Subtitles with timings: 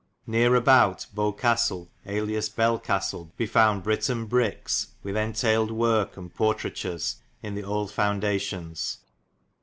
[0.25, 7.17] Nere abowt Bou Castel alias Belcastel be fownd Briton brikes, with entayled worke and portretures,
[7.43, 8.97] yn the old fundations.